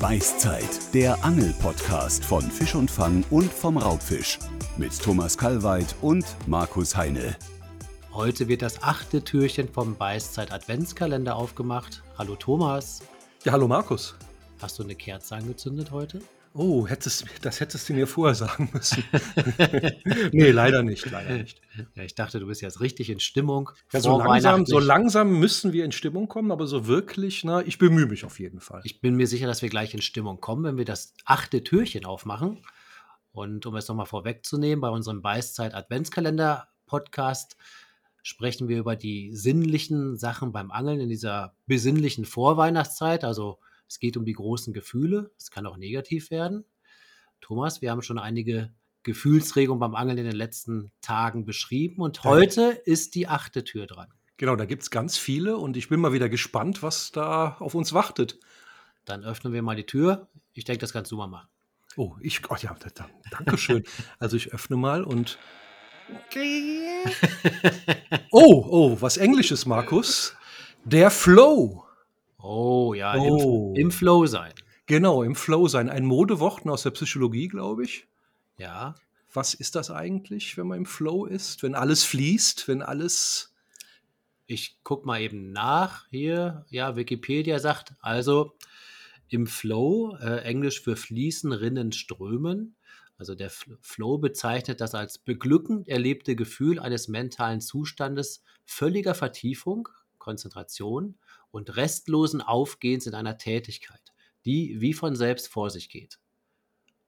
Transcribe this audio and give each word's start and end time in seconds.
Beißzeit, 0.00 0.94
der 0.94 1.24
Angel-Podcast 1.24 2.24
von 2.24 2.42
Fisch 2.42 2.76
und 2.76 2.88
Fang 2.88 3.24
und 3.30 3.52
vom 3.52 3.76
Raubfisch. 3.76 4.38
Mit 4.76 4.96
Thomas 5.02 5.36
Kalweit 5.36 5.96
und 6.02 6.24
Markus 6.46 6.96
Heine. 6.96 7.36
Heute 8.12 8.46
wird 8.46 8.62
das 8.62 8.80
achte 8.80 9.24
Türchen 9.24 9.68
vom 9.68 9.96
Beißzeit 9.96 10.52
Adventskalender 10.52 11.34
aufgemacht. 11.34 12.04
Hallo 12.16 12.36
Thomas. 12.36 13.02
Ja, 13.42 13.50
hallo 13.50 13.66
Markus. 13.66 14.14
Hast 14.62 14.78
du 14.78 14.84
eine 14.84 14.94
Kerze 14.94 15.34
angezündet 15.34 15.90
heute? 15.90 16.20
Oh, 16.60 16.88
hättest, 16.88 17.24
das 17.42 17.60
hättest 17.60 17.88
du 17.88 17.92
mir 17.92 18.08
vorher 18.08 18.34
sagen 18.34 18.68
müssen. 18.72 19.04
nee, 20.32 20.50
leider 20.50 20.82
nicht, 20.82 21.08
leider 21.08 21.36
nicht. 21.36 21.60
Ja, 21.94 22.02
ich 22.02 22.16
dachte, 22.16 22.40
du 22.40 22.48
bist 22.48 22.62
jetzt 22.62 22.80
richtig 22.80 23.10
in 23.10 23.20
Stimmung. 23.20 23.70
Ja, 23.92 24.00
so, 24.00 24.18
langsam, 24.18 24.66
so 24.66 24.80
langsam 24.80 25.38
müssen 25.38 25.72
wir 25.72 25.84
in 25.84 25.92
Stimmung 25.92 26.26
kommen, 26.26 26.50
aber 26.50 26.66
so 26.66 26.88
wirklich, 26.88 27.44
na, 27.44 27.60
ich 27.60 27.78
bemühe 27.78 28.06
mich 28.06 28.24
auf 28.24 28.40
jeden 28.40 28.58
Fall. 28.58 28.80
Ich 28.82 29.00
bin 29.00 29.14
mir 29.14 29.28
sicher, 29.28 29.46
dass 29.46 29.62
wir 29.62 29.68
gleich 29.68 29.94
in 29.94 30.02
Stimmung 30.02 30.40
kommen, 30.40 30.64
wenn 30.64 30.76
wir 30.76 30.84
das 30.84 31.14
achte 31.24 31.62
Türchen 31.62 32.04
aufmachen. 32.04 32.58
Und 33.30 33.64
um 33.64 33.76
es 33.76 33.86
nochmal 33.86 34.06
vorwegzunehmen, 34.06 34.80
bei 34.80 34.88
unserem 34.88 35.22
Beißzeit 35.22 35.74
Adventskalender 35.74 36.66
Podcast 36.86 37.56
sprechen 38.24 38.66
wir 38.66 38.78
über 38.78 38.96
die 38.96 39.32
sinnlichen 39.32 40.16
Sachen 40.16 40.50
beim 40.50 40.72
Angeln 40.72 40.98
in 40.98 41.08
dieser 41.08 41.54
besinnlichen 41.66 42.24
Vorweihnachtszeit, 42.24 43.22
also 43.22 43.60
es 43.88 43.98
geht 43.98 44.16
um 44.16 44.24
die 44.24 44.34
großen 44.34 44.72
Gefühle. 44.72 45.30
Es 45.38 45.50
kann 45.50 45.66
auch 45.66 45.76
negativ 45.76 46.30
werden. 46.30 46.64
Thomas, 47.40 47.80
wir 47.80 47.90
haben 47.90 48.02
schon 48.02 48.18
einige 48.18 48.72
Gefühlsregungen 49.02 49.80
beim 49.80 49.94
Angeln 49.94 50.18
in 50.18 50.24
den 50.24 50.36
letzten 50.36 50.92
Tagen 51.00 51.44
beschrieben 51.44 52.02
und 52.02 52.24
heute 52.24 52.80
ist 52.84 53.14
die 53.14 53.26
achte 53.26 53.64
Tür 53.64 53.86
dran. 53.86 54.12
Genau, 54.36 54.54
da 54.54 54.66
gibt 54.66 54.82
es 54.82 54.90
ganz 54.90 55.16
viele 55.16 55.56
und 55.56 55.76
ich 55.76 55.88
bin 55.88 56.00
mal 56.00 56.12
wieder 56.12 56.28
gespannt, 56.28 56.82
was 56.82 57.10
da 57.10 57.56
auf 57.58 57.74
uns 57.74 57.92
wartet. 57.92 58.38
Dann 59.04 59.24
öffnen 59.24 59.52
wir 59.52 59.62
mal 59.62 59.76
die 59.76 59.86
Tür. 59.86 60.28
Ich 60.52 60.64
denke, 60.64 60.80
das 60.80 60.92
kannst 60.92 61.10
du 61.10 61.16
mal 61.16 61.26
machen. 61.26 61.48
Oh, 61.96 62.14
ich, 62.20 62.48
oh 62.50 62.56
ja, 62.60 62.76
danke 63.30 63.56
schön. 63.58 63.82
also 64.18 64.36
ich 64.36 64.52
öffne 64.52 64.76
mal 64.76 65.02
und. 65.02 65.38
oh, 68.30 68.66
oh, 68.68 69.00
was 69.00 69.16
Englisches, 69.16 69.66
Markus. 69.66 70.36
Der 70.84 71.10
Flow. 71.10 71.87
Oh 72.50 72.94
ja, 72.94 73.14
oh. 73.14 73.74
Im, 73.76 73.82
im, 73.82 73.90
Flow 73.90 74.24
sein. 74.24 74.54
Genau, 74.86 75.22
im 75.22 75.34
Flow 75.34 75.68
sein. 75.68 75.90
Ein 75.90 76.06
Modewort 76.06 76.66
aus 76.66 76.82
der 76.82 76.92
Psychologie, 76.92 77.46
glaube 77.46 77.84
ich. 77.84 78.08
Ja. 78.56 78.94
Was 79.30 79.52
ist 79.52 79.74
das 79.74 79.90
eigentlich, 79.90 80.56
wenn 80.56 80.66
man 80.66 80.78
im 80.78 80.86
Flow 80.86 81.26
ist? 81.26 81.62
Wenn 81.62 81.74
alles 81.74 82.04
fließt, 82.04 82.66
wenn 82.66 82.80
alles. 82.80 83.54
Ich 84.46 84.82
gucke 84.82 85.06
mal 85.06 85.20
eben 85.20 85.52
nach 85.52 86.06
hier. 86.08 86.64
Ja, 86.70 86.96
Wikipedia 86.96 87.58
sagt 87.58 87.92
also 88.00 88.56
im 89.28 89.46
Flow, 89.46 90.16
äh, 90.16 90.38
Englisch 90.38 90.80
für 90.80 90.96
fließen, 90.96 91.52
rinnen, 91.52 91.92
strömen. 91.92 92.76
Also 93.18 93.34
der 93.34 93.50
Flow 93.82 94.16
bezeichnet 94.16 94.80
das 94.80 94.94
als 94.94 95.18
beglückend 95.18 95.86
erlebte 95.86 96.34
Gefühl 96.34 96.78
eines 96.78 97.08
mentalen 97.08 97.60
Zustandes 97.60 98.42
völliger 98.64 99.14
Vertiefung, 99.14 99.90
Konzentration 100.16 101.18
und 101.50 101.76
restlosen 101.76 102.40
Aufgehens 102.40 103.06
in 103.06 103.14
einer 103.14 103.38
Tätigkeit, 103.38 104.00
die 104.44 104.80
wie 104.80 104.94
von 104.94 105.16
selbst 105.16 105.48
vor 105.48 105.70
sich 105.70 105.88
geht. 105.88 106.18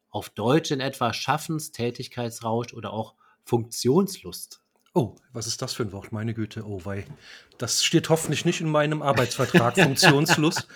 Auf 0.08 0.30
Deutsch 0.30 0.70
in 0.70 0.80
etwa 0.80 1.12
Schaffens, 1.12 1.72
Tätigkeitsrausch 1.72 2.74
oder 2.74 2.92
auch 2.92 3.14
Funktionslust. 3.44 4.60
Oh, 4.92 5.14
was 5.32 5.46
ist 5.46 5.62
das 5.62 5.72
für 5.72 5.84
ein 5.84 5.92
Wort? 5.92 6.10
Meine 6.10 6.34
Güte, 6.34 6.64
oh 6.66 6.84
wei. 6.84 7.06
Das 7.58 7.84
steht 7.84 8.08
hoffentlich 8.08 8.44
nicht 8.44 8.60
in 8.60 8.68
meinem 8.68 9.02
Arbeitsvertrag, 9.02 9.74
Funktionslust. 9.80 10.66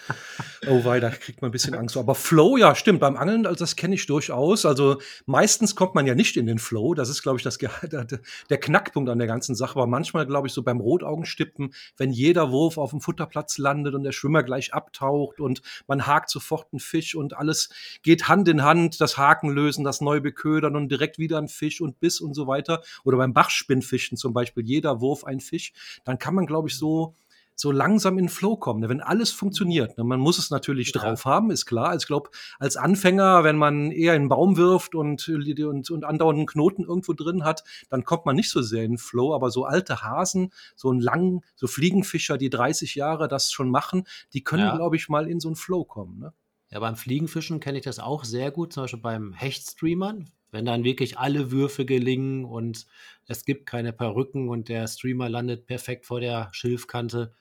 Oh 0.69 0.85
wei, 0.85 1.01
da 1.01 1.11
kriegt 1.11 1.41
man 1.41 1.49
ein 1.49 1.53
bisschen 1.53 1.75
Angst. 1.75 1.97
Aber 1.97 2.15
Flow, 2.15 2.57
ja, 2.57 2.75
stimmt, 2.75 3.01
beim 3.01 3.17
Angeln, 3.17 3.47
also 3.47 3.59
das 3.59 3.77
kenne 3.77 3.95
ich 3.95 4.07
durchaus. 4.07 4.67
Also 4.67 4.99
meistens 5.27 5.75
kommt 5.75 5.95
man 5.95 6.07
ja 6.07 6.15
nicht 6.15 6.37
in 6.37 6.47
den 6.47 6.59
Flow. 6.59 6.95
Das 6.95 7.09
ist, 7.09 7.23
glaube 7.23 7.39
ich, 7.39 7.43
das, 7.43 7.59
der 8.51 8.61
Knackpunkt 8.61 9.09
an 9.09 9.19
der 9.19 9.27
ganzen 9.27 9.55
Sache. 9.55 9.77
Aber 9.77 9.87
manchmal, 9.87 10.27
glaube 10.27 10.47
ich, 10.47 10.53
so 10.53 10.63
beim 10.63 10.81
Rotaugenstippen, 10.81 11.75
wenn 11.97 12.11
jeder 12.11 12.51
Wurf 12.51 12.79
auf 12.79 12.91
dem 12.91 13.01
Futterplatz 13.01 13.59
landet 13.59 13.95
und 13.95 14.03
der 14.03 14.13
Schwimmer 14.13 14.43
gleich 14.43 14.75
abtaucht 14.75 15.41
und 15.41 15.63
man 15.87 16.07
hakt 16.07 16.31
sofort 16.31 16.69
einen 16.73 16.81
Fisch 16.81 17.15
und 17.15 17.37
alles 17.37 17.71
geht 18.03 18.29
Hand 18.29 18.49
in 18.49 18.63
Hand, 18.63 19.01
das 19.01 19.17
Haken 19.17 19.51
lösen, 19.51 19.83
das 19.83 20.01
neu 20.01 20.21
beködern 20.21 20.77
und 20.77 20.89
direkt 20.89 21.19
wieder 21.19 21.39
ein 21.39 21.49
Fisch 21.49 21.81
und 21.81 22.01
Biss 22.01 22.21
und 22.21 22.35
so 22.35 22.47
weiter. 22.47 22.83
Oder 23.05 23.17
beim 23.17 23.33
Bachspinnfisch 23.33 23.95
Fischen 23.95 24.17
zum 24.17 24.33
Beispiel, 24.33 24.65
jeder 24.65 25.01
Wurf 25.01 25.25
ein 25.25 25.39
Fisch, 25.39 25.73
dann 26.05 26.19
kann 26.19 26.35
man, 26.35 26.47
glaube 26.47 26.69
ich, 26.69 26.77
so 26.77 27.15
so 27.57 27.71
langsam 27.71 28.19
in 28.19 28.25
den 28.25 28.31
Flow 28.31 28.57
kommen, 28.57 28.81
ne? 28.81 28.89
wenn 28.89 29.01
alles 29.01 29.31
funktioniert. 29.31 29.97
Ne? 29.97 30.05
Man 30.05 30.21
muss 30.21 30.39
es 30.39 30.51
natürlich 30.51 30.93
ja. 30.95 31.01
drauf 31.01 31.25
haben, 31.25 31.51
ist 31.51 31.67
klar. 31.67 31.89
Also 31.89 32.05
ich 32.05 32.07
glaube, 32.07 32.31
als 32.59 32.77
Anfänger, 32.77 33.45
wenn 33.45 33.57
man 33.57 33.91
eher 33.91 34.15
einen 34.15 34.29
Baum 34.29 34.57
wirft 34.57 34.95
und, 34.95 35.29
und, 35.29 35.91
und 35.91 36.05
andauernd 36.05 36.39
einen 36.39 36.47
Knoten 36.47 36.85
irgendwo 36.85 37.13
drin 37.13 37.45
hat, 37.45 37.65
dann 37.91 38.05
kommt 38.05 38.27
man 38.27 38.37
nicht 38.37 38.51
so 38.51 38.63
sehr 38.63 38.85
in 38.85 38.93
den 38.93 38.99
Flow. 38.99 39.35
Aber 39.35 39.51
so 39.51 39.65
alte 39.65 40.03
Hasen, 40.03 40.53
so 40.75 40.91
einen 40.91 41.01
langen, 41.01 41.43
so 41.55 41.67
Fliegenfischer, 41.67 42.39
die 42.39 42.51
30 42.51 42.95
Jahre 42.95 43.29
das 43.29 43.53
schon 43.53 43.71
machen, 43.71 44.05
die 44.33 44.43
können, 44.43 44.65
ja. 44.65 44.77
glaube 44.77 44.97
ich, 44.97 45.09
mal 45.09 45.29
in 45.29 45.41
so 45.41 45.49
einen 45.49 45.57
Flow 45.57 45.85
kommen. 45.85 46.19
Ne? 46.19 46.33
Ja, 46.71 46.81
beim 46.81 46.97
Fliegenfischen 46.97 47.61
kenne 47.61 47.79
ich 47.79 47.85
das 47.85 48.01
auch 48.01 48.25
sehr 48.25 48.51
gut, 48.51 48.73
zum 48.73 48.85
Beispiel 48.85 49.01
beim 49.01 49.33
Hechtstreamern. 49.33 50.31
Wenn 50.55 50.67
dann 50.67 50.85
wirklich 50.85 51.19
alle 51.19 51.51
Würfe 51.51 51.85
gelingen 51.85 52.45
und 52.45 52.87
es 53.27 53.45
gibt 53.45 53.67
keine 53.67 53.93
Perücken 53.93 54.49
und 54.49 54.69
der 54.69 54.87
Streamer 54.87 55.29
landet 55.29 55.67
perfekt 55.67 56.07
vor 56.07 56.21
der 56.21 56.49
Schilfkante, 56.53 57.35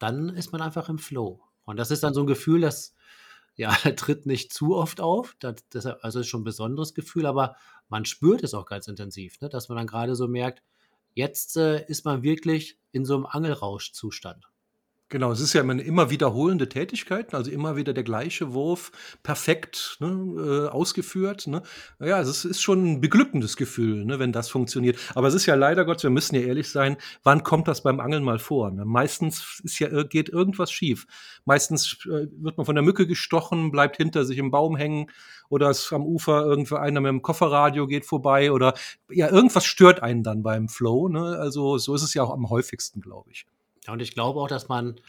dann 0.00 0.30
ist 0.30 0.50
man 0.50 0.60
einfach 0.60 0.88
im 0.88 0.98
Flow. 0.98 1.40
Und 1.62 1.76
das 1.76 1.92
ist 1.92 2.02
dann 2.02 2.14
so 2.14 2.22
ein 2.22 2.26
Gefühl, 2.26 2.62
das 2.62 2.96
ja, 3.54 3.70
tritt 3.96 4.26
nicht 4.26 4.52
zu 4.52 4.74
oft 4.74 5.00
auf. 5.00 5.36
Das, 5.38 5.68
das 5.70 5.86
also 5.86 6.18
ist 6.18 6.26
schon 6.26 6.40
ein 6.40 6.44
besonderes 6.44 6.94
Gefühl, 6.94 7.26
aber 7.26 7.54
man 7.88 8.04
spürt 8.04 8.42
es 8.42 8.54
auch 8.54 8.66
ganz 8.66 8.88
intensiv, 8.88 9.40
ne? 9.40 9.48
dass 9.48 9.68
man 9.68 9.78
dann 9.78 9.86
gerade 9.86 10.16
so 10.16 10.26
merkt, 10.26 10.64
jetzt 11.14 11.56
äh, 11.56 11.86
ist 11.86 12.04
man 12.04 12.24
wirklich 12.24 12.76
in 12.90 13.04
so 13.04 13.14
einem 13.14 13.26
Angelrauschzustand. 13.26 14.50
Genau, 15.10 15.32
es 15.32 15.40
ist 15.40 15.54
ja 15.54 15.62
eine 15.62 15.80
immer 15.80 16.10
wiederholende 16.10 16.68
Tätigkeit, 16.68 17.32
also 17.32 17.50
immer 17.50 17.76
wieder 17.76 17.94
der 17.94 18.04
gleiche 18.04 18.52
Wurf, 18.52 18.92
perfekt 19.22 19.96
ne, 20.00 20.08
äh, 20.08 20.68
ausgeführt. 20.68 21.46
Ne? 21.46 21.62
Ja, 21.98 22.20
es 22.20 22.44
ist 22.44 22.60
schon 22.60 22.84
ein 22.84 23.00
beglückendes 23.00 23.56
Gefühl, 23.56 24.04
ne, 24.04 24.18
wenn 24.18 24.32
das 24.32 24.50
funktioniert. 24.50 24.98
Aber 25.14 25.28
es 25.28 25.32
ist 25.32 25.46
ja 25.46 25.54
leider 25.54 25.86
Gott, 25.86 26.02
wir 26.02 26.10
müssen 26.10 26.34
ja 26.34 26.42
ehrlich 26.42 26.68
sein, 26.70 26.98
wann 27.22 27.42
kommt 27.42 27.68
das 27.68 27.82
beim 27.82 28.00
Angeln 28.00 28.22
mal 28.22 28.38
vor? 28.38 28.70
Ne? 28.70 28.84
Meistens 28.84 29.62
ist 29.64 29.78
ja, 29.78 30.02
geht 30.02 30.28
irgendwas 30.28 30.70
schief. 30.70 31.06
Meistens 31.46 32.04
äh, 32.04 32.26
wird 32.30 32.58
man 32.58 32.66
von 32.66 32.74
der 32.74 32.84
Mücke 32.84 33.06
gestochen, 33.06 33.70
bleibt 33.70 33.96
hinter 33.96 34.26
sich 34.26 34.36
im 34.36 34.50
Baum 34.50 34.76
hängen 34.76 35.10
oder 35.48 35.70
es 35.70 35.90
am 35.90 36.04
Ufer 36.04 36.44
irgendwo 36.44 36.74
einer 36.76 37.00
mit 37.00 37.08
dem 37.08 37.22
Kofferradio 37.22 37.86
geht 37.86 38.04
vorbei 38.04 38.52
oder 38.52 38.74
ja, 39.08 39.30
irgendwas 39.30 39.64
stört 39.64 40.02
einen 40.02 40.22
dann 40.22 40.42
beim 40.42 40.68
Flow. 40.68 41.08
Ne? 41.08 41.38
Also 41.38 41.78
so 41.78 41.94
ist 41.94 42.02
es 42.02 42.12
ja 42.12 42.22
auch 42.22 42.30
am 42.30 42.50
häufigsten, 42.50 43.00
glaube 43.00 43.30
ich. 43.30 43.46
Ja, 43.88 43.94
und 43.94 44.02
ich 44.02 44.12
glaube 44.12 44.38
auch, 44.38 44.48
dass 44.48 44.68
man 44.68 45.00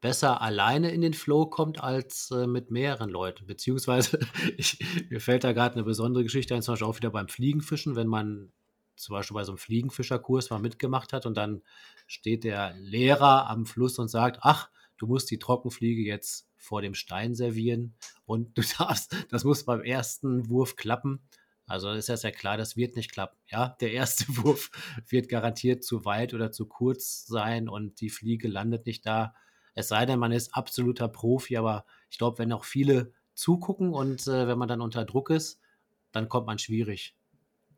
besser 0.00 0.40
alleine 0.40 0.92
in 0.92 1.00
den 1.00 1.12
Flow 1.12 1.46
kommt 1.46 1.82
als 1.82 2.30
äh, 2.30 2.46
mit 2.46 2.70
mehreren 2.70 3.10
Leuten. 3.10 3.46
Beziehungsweise, 3.46 4.20
ich, 4.56 4.78
mir 5.10 5.20
fällt 5.20 5.42
da 5.42 5.52
gerade 5.52 5.74
eine 5.74 5.82
besondere 5.82 6.22
Geschichte 6.22 6.54
ein, 6.54 6.62
zum 6.62 6.74
Beispiel 6.74 6.86
auch 6.86 6.96
wieder 6.96 7.10
beim 7.10 7.26
Fliegenfischen, 7.26 7.96
wenn 7.96 8.06
man 8.06 8.52
zum 8.94 9.14
Beispiel 9.14 9.34
bei 9.34 9.42
so 9.42 9.50
einem 9.50 9.58
Fliegenfischerkurs 9.58 10.50
mal 10.50 10.60
mitgemacht 10.60 11.12
hat 11.12 11.26
und 11.26 11.36
dann 11.36 11.62
steht 12.06 12.44
der 12.44 12.74
Lehrer 12.76 13.50
am 13.50 13.66
Fluss 13.66 13.98
und 13.98 14.06
sagt, 14.06 14.38
ach, 14.42 14.70
du 14.98 15.08
musst 15.08 15.32
die 15.32 15.40
Trockenfliege 15.40 16.02
jetzt 16.02 16.48
vor 16.56 16.80
dem 16.80 16.94
Stein 16.94 17.34
servieren 17.34 17.96
und 18.24 18.56
du 18.56 18.62
darfst, 18.78 19.16
das 19.30 19.42
muss 19.42 19.64
beim 19.64 19.82
ersten 19.82 20.48
Wurf 20.48 20.76
klappen. 20.76 21.22
Also 21.68 21.90
ist 21.90 22.08
ja 22.08 22.16
sehr 22.16 22.32
klar, 22.32 22.56
das 22.56 22.76
wird 22.76 22.96
nicht 22.96 23.12
klappen. 23.12 23.36
Ja, 23.46 23.76
der 23.80 23.92
erste 23.92 24.24
Wurf 24.38 24.70
wird 25.08 25.28
garantiert 25.28 25.84
zu 25.84 26.04
weit 26.04 26.34
oder 26.34 26.50
zu 26.50 26.66
kurz 26.66 27.26
sein 27.26 27.68
und 27.68 28.00
die 28.00 28.10
Fliege 28.10 28.48
landet 28.48 28.86
nicht 28.86 29.06
da. 29.06 29.34
Es 29.74 29.88
sei 29.88 30.06
denn, 30.06 30.18
man 30.18 30.32
ist 30.32 30.54
absoluter 30.54 31.08
Profi, 31.08 31.56
aber 31.56 31.84
ich 32.10 32.18
glaube, 32.18 32.38
wenn 32.38 32.52
auch 32.52 32.64
viele 32.64 33.12
zugucken 33.34 33.92
und 33.92 34.26
äh, 34.26 34.48
wenn 34.48 34.58
man 34.58 34.68
dann 34.68 34.80
unter 34.80 35.04
Druck 35.04 35.30
ist, 35.30 35.60
dann 36.10 36.28
kommt 36.28 36.46
man 36.46 36.58
schwierig 36.58 37.17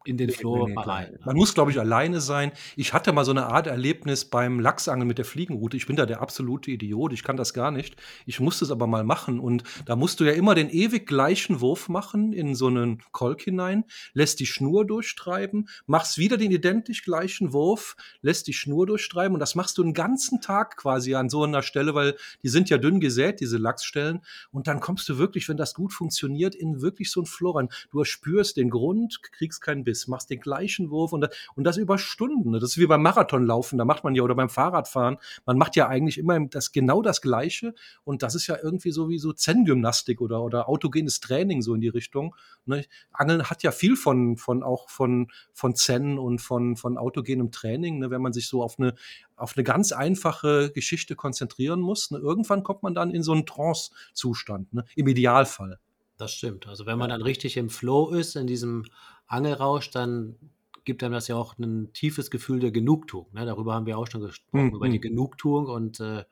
in 0.04 0.16
den 0.16 0.30
Flow 0.30 0.66
nee, 0.66 0.74
nee, 0.74 0.80
rein. 0.80 1.12
Ne? 1.12 1.18
Man 1.24 1.36
muss, 1.36 1.54
glaube 1.54 1.70
ich, 1.70 1.78
alleine 1.78 2.20
sein. 2.20 2.52
Ich 2.74 2.94
hatte 2.94 3.12
mal 3.12 3.24
so 3.24 3.32
eine 3.32 3.46
Art 3.46 3.66
Erlebnis 3.66 4.24
beim 4.24 4.58
Lachsangeln 4.58 5.06
mit 5.06 5.18
der 5.18 5.26
Fliegenroute. 5.26 5.76
Ich 5.76 5.86
bin 5.86 5.96
da 5.96 6.06
der 6.06 6.22
absolute 6.22 6.70
Idiot. 6.70 7.12
Ich 7.12 7.22
kann 7.22 7.36
das 7.36 7.52
gar 7.52 7.70
nicht. 7.70 7.96
Ich 8.24 8.40
musste 8.40 8.64
es 8.64 8.70
aber 8.70 8.86
mal 8.86 9.04
machen. 9.04 9.38
Und 9.38 9.62
da 9.84 9.96
musst 9.96 10.20
du 10.20 10.24
ja 10.24 10.32
immer 10.32 10.54
den 10.54 10.70
ewig 10.70 11.06
gleichen 11.06 11.60
Wurf 11.60 11.88
machen 11.88 12.32
in 12.32 12.54
so 12.54 12.68
einen 12.68 13.02
Kolk 13.12 13.42
hinein, 13.42 13.84
lässt 14.14 14.40
die 14.40 14.46
Schnur 14.46 14.86
durchtreiben, 14.86 15.68
machst 15.86 16.16
wieder 16.16 16.38
den 16.38 16.50
identisch 16.50 17.02
gleichen 17.02 17.52
Wurf, 17.52 17.96
lässt 18.22 18.46
die 18.46 18.54
Schnur 18.54 18.86
durchtreiben. 18.86 19.34
Und 19.34 19.40
das 19.40 19.54
machst 19.54 19.76
du 19.76 19.82
einen 19.82 19.92
ganzen 19.92 20.40
Tag 20.40 20.78
quasi 20.78 21.14
an 21.14 21.28
so 21.28 21.44
einer 21.44 21.62
Stelle, 21.62 21.94
weil 21.94 22.16
die 22.42 22.48
sind 22.48 22.70
ja 22.70 22.78
dünn 22.78 23.00
gesät, 23.00 23.40
diese 23.40 23.58
Lachsstellen. 23.58 24.22
Und 24.50 24.66
dann 24.66 24.80
kommst 24.80 25.08
du 25.10 25.18
wirklich, 25.18 25.46
wenn 25.50 25.58
das 25.58 25.74
gut 25.74 25.92
funktioniert, 25.92 26.54
in 26.54 26.80
wirklich 26.80 27.10
so 27.10 27.20
einen 27.20 27.26
Flow 27.26 27.50
rein. 27.50 27.68
Du 27.90 28.02
spürst 28.04 28.56
den 28.56 28.70
Grund, 28.70 29.22
kriegst 29.22 29.60
keinen 29.60 29.84
bist, 29.90 30.08
machst 30.08 30.30
den 30.30 30.40
gleichen 30.40 30.90
Wurf 30.90 31.12
und 31.12 31.22
das, 31.22 31.36
und 31.56 31.64
das 31.64 31.76
über 31.76 31.98
Stunden. 31.98 32.52
Das 32.52 32.62
ist 32.62 32.78
wie 32.78 32.86
beim 32.86 33.02
Marathonlaufen, 33.02 33.76
da 33.76 33.84
macht 33.84 34.04
man 34.04 34.14
ja 34.14 34.22
oder 34.22 34.36
beim 34.36 34.48
Fahrradfahren, 34.48 35.18
man 35.46 35.58
macht 35.58 35.74
ja 35.74 35.88
eigentlich 35.88 36.18
immer 36.18 36.38
das 36.46 36.72
genau 36.72 37.02
das 37.02 37.20
Gleiche 37.20 37.74
und 38.04 38.22
das 38.22 38.34
ist 38.34 38.46
ja 38.46 38.56
irgendwie 38.62 38.92
so 38.92 39.08
wie 39.08 39.18
so 39.18 39.32
Zen-Gymnastik 39.32 40.20
oder 40.20 40.42
oder 40.42 40.68
autogenes 40.68 41.20
Training 41.20 41.62
so 41.62 41.74
in 41.74 41.80
die 41.80 41.88
Richtung. 41.88 42.36
Ne? 42.66 42.84
Angeln 43.12 43.50
hat 43.50 43.62
ja 43.62 43.72
viel 43.72 43.96
von 43.96 44.36
von 44.36 44.62
auch 44.62 44.88
von 44.88 45.28
von 45.52 45.74
Zen 45.74 46.18
und 46.18 46.40
von 46.40 46.76
von 46.76 46.96
autogenem 46.96 47.50
Training, 47.50 47.98
ne? 47.98 48.10
wenn 48.10 48.22
man 48.22 48.32
sich 48.32 48.46
so 48.46 48.62
auf 48.62 48.78
eine 48.78 48.94
auf 49.36 49.56
eine 49.56 49.64
ganz 49.64 49.92
einfache 49.92 50.70
Geschichte 50.70 51.16
konzentrieren 51.16 51.80
muss. 51.80 52.10
Ne? 52.10 52.18
Irgendwann 52.18 52.62
kommt 52.62 52.82
man 52.82 52.94
dann 52.94 53.10
in 53.10 53.22
so 53.22 53.32
einen 53.32 53.46
Trance-Zustand, 53.46 54.72
ne? 54.72 54.84
im 54.94 55.08
Idealfall. 55.08 55.78
Das 56.20 56.34
stimmt. 56.34 56.66
Also 56.66 56.84
wenn 56.84 56.98
man 56.98 57.08
dann 57.08 57.22
richtig 57.22 57.56
im 57.56 57.70
Flow 57.70 58.10
ist, 58.10 58.36
in 58.36 58.46
diesem 58.46 58.84
Angelrausch, 59.30 59.90
dann 59.90 60.36
gibt 60.84 61.04
einem 61.04 61.14
das 61.14 61.28
ja 61.28 61.36
auch 61.36 61.56
ein 61.58 61.92
tiefes 61.92 62.30
Gefühl 62.30 62.58
der 62.58 62.72
Genugtuung. 62.72 63.28
Ne? 63.32 63.46
Darüber 63.46 63.74
haben 63.74 63.86
wir 63.86 63.96
auch 63.96 64.06
schon 64.06 64.22
gesprochen, 64.22 64.66
mhm. 64.66 64.74
über 64.74 64.88
die 64.88 65.00
Genugtuung. 65.00 65.66
Und 65.66 66.00
äh, 66.00 66.24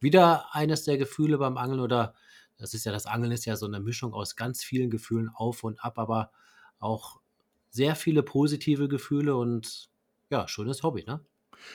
wieder 0.00 0.54
eines 0.54 0.84
der 0.84 0.98
Gefühle 0.98 1.38
beim 1.38 1.56
Angeln 1.56 1.80
oder 1.80 2.14
das 2.56 2.74
ist 2.74 2.84
ja, 2.84 2.92
das 2.92 3.06
Angeln 3.06 3.32
ist 3.32 3.44
ja 3.44 3.56
so 3.56 3.66
eine 3.66 3.80
Mischung 3.80 4.14
aus 4.14 4.36
ganz 4.36 4.62
vielen 4.62 4.90
Gefühlen 4.90 5.30
auf 5.34 5.64
und 5.64 5.82
ab, 5.82 5.98
aber 5.98 6.30
auch 6.78 7.20
sehr 7.70 7.96
viele 7.96 8.22
positive 8.22 8.88
Gefühle 8.88 9.36
und 9.36 9.90
ja, 10.30 10.46
schönes 10.46 10.82
Hobby, 10.82 11.04
ne? 11.04 11.20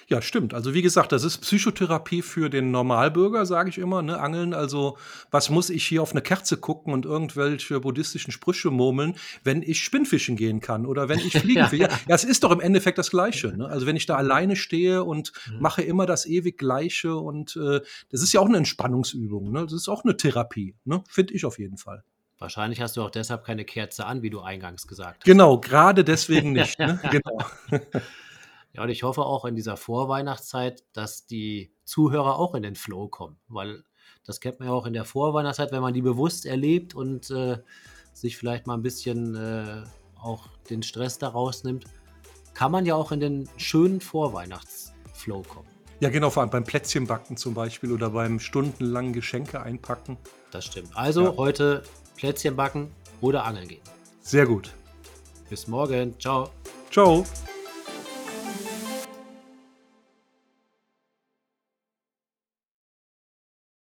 Ja, 0.08 0.22
stimmt. 0.22 0.54
Also 0.54 0.74
wie 0.74 0.82
gesagt, 0.82 1.12
das 1.12 1.24
ist 1.24 1.40
Psychotherapie 1.40 2.22
für 2.22 2.50
den 2.50 2.72
Normalbürger, 2.72 3.46
sage 3.46 3.70
ich 3.70 3.78
immer. 3.78 4.02
Ne? 4.02 4.20
Angeln, 4.20 4.54
also 4.54 4.98
was 5.32 5.50
muss 5.50 5.70
ich 5.70 5.86
hier 5.86 6.02
auf 6.02 6.12
eine 6.12 6.22
Kerze 6.22 6.58
gucken 6.58 6.94
und 6.94 7.06
irgendwelche 7.06 7.80
buddhistischen 7.80 8.32
Sprüche 8.32 8.72
murmeln, 8.72 9.16
wenn 9.44 9.62
ich 9.62 9.84
Spinnfischen 9.84 10.36
gehen 10.36 10.60
kann 10.60 10.86
oder 10.86 11.10
wenn 11.10 11.20
ich 11.20 11.34
fliegen 11.40 11.72
will. 11.72 11.82
ja, 11.82 11.90
das 12.08 12.24
ist 12.24 12.44
doch 12.44 12.52
im 12.52 12.60
Endeffekt 12.60 12.98
das 12.98 13.12
Gleiche. 13.12 13.56
Ne? 13.56 13.68
Also 13.68 13.86
wenn 13.86 13.96
ich 13.96 14.06
da 14.06 14.16
alleine 14.16 14.56
stehe 14.56 15.04
und 15.04 15.32
mhm. 15.48 15.62
mache 15.62 15.82
immer 15.82 16.06
das 16.06 16.26
ewig 16.26 16.58
Gleiche 16.58 17.16
und 17.16 17.56
äh, 17.56 17.82
das 18.10 18.22
ist 18.22 18.34
ja 18.34 18.40
auch 18.40 18.48
eine 18.48 18.58
Entspannungsübung. 18.58 19.52
Ne? 19.52 19.64
Das 19.64 19.74
ist 19.74 19.90
auch 19.90 20.04
eine 20.04 20.18
Therapie, 20.18 20.76
ne? 20.86 21.04
finde 21.08 21.34
ich 21.34 21.46
auf 21.46 21.60
jeden 21.60 21.78
Fall. 21.78 22.04
Wahrscheinlich 22.40 22.80
hast 22.80 22.96
du 22.96 23.04
auch 23.04 23.12
deshalb 23.12 23.44
keine 23.44 23.66
Kerze 23.66 24.06
an, 24.06 24.22
wie 24.22 24.30
du 24.30 24.40
eingangs 24.40 24.88
gesagt 24.88 25.18
hast. 25.18 25.26
Genau, 25.26 25.60
gerade 25.60 26.06
deswegen 26.06 26.54
nicht. 26.54 26.80
ne? 26.80 27.00
Genau. 27.12 27.46
Ja, 28.74 28.84
und 28.84 28.90
ich 28.90 29.04
hoffe 29.04 29.22
auch 29.22 29.46
in 29.46 29.56
dieser 29.56 29.78
Vorweihnachtszeit, 29.78 30.84
dass 30.94 31.26
die 31.26 31.74
Zuhörer 31.86 32.38
auch 32.38 32.54
in 32.56 32.64
den 32.64 32.76
Flow 32.76 33.08
kommen, 33.08 33.38
weil 33.48 33.84
das 34.26 34.40
kennt 34.40 34.60
man 34.60 34.70
ja 34.70 34.74
auch 34.74 34.86
in 34.86 34.94
der 34.94 35.06
Vorweihnachtszeit, 35.06 35.72
wenn 35.72 35.82
man 35.82 35.94
die 35.94 36.02
bewusst 36.02 36.46
erlebt 36.46 36.94
und 36.94 37.32
äh, 37.32 37.58
sich 38.14 38.38
vielleicht 38.38 38.68
mal 38.68 38.76
ein 38.76 38.84
bisschen 38.84 39.36
äh, 39.36 39.84
auch 40.22 40.48
den 40.70 40.84
Stress 40.84 41.18
daraus 41.18 41.64
nimmt, 41.64 41.86
kann 42.54 42.72
man 42.72 42.86
ja 42.86 42.96
auch 42.96 43.12
in 43.12 43.20
den 43.20 43.50
schönen 43.58 44.02
Vorweihnachtsflow 44.02 45.42
kommen. 45.44 45.68
Ja, 46.00 46.10
genau, 46.10 46.30
vor 46.30 46.42
allem 46.42 46.50
beim 46.50 46.64
Plätzchenbacken 46.64 47.38
zum 47.38 47.54
Beispiel 47.54 47.92
oder 47.92 48.12
beim 48.12 48.40
stundenlangen 48.40 49.14
Geschenke 49.14 49.62
einpacken. 49.62 50.18
Das 50.52 50.66
stimmt. 50.66 50.96
Also 50.96 51.24
ja. 51.24 51.38
heute 51.38 51.84
Plätzchen 52.16 52.56
backen 52.56 52.92
oder 53.22 53.46
angeln 53.46 53.68
gehen. 53.68 53.82
Sehr 54.22 54.46
gut. 54.46 54.74
Bis 55.50 55.68
morgen. 55.68 56.18
Ciao. 56.20 56.50
Ciao. 56.92 57.26